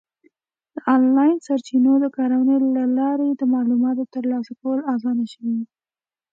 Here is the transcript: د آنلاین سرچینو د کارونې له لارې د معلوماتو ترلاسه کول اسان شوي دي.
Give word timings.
د 0.73 0.75
آنلاین 0.95 1.35
سرچینو 1.47 1.93
د 2.03 2.05
کارونې 2.17 2.55
له 2.75 2.83
لارې 2.99 3.29
د 3.35 3.41
معلوماتو 3.53 4.03
ترلاسه 4.13 4.51
کول 4.61 4.79
اسان 4.93 5.17
شوي 5.31 5.53
دي. 5.59 5.65